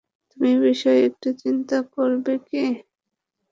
তুমি 0.29 0.49
এ 0.51 0.63
বিষয়ে 0.65 0.99
একটু 1.09 1.29
চিন্তা 1.41 1.77
করবে 1.93 2.33
কি? 2.47 2.63